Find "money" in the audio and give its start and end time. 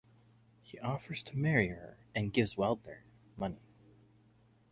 3.37-3.61